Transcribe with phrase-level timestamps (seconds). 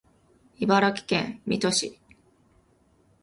[0.59, 1.99] 茨城県水戸市